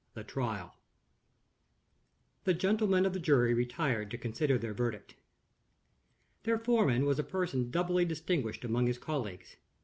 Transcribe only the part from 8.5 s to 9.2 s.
among his